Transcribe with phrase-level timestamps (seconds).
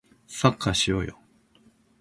[0.25, 1.19] サッカーしようよ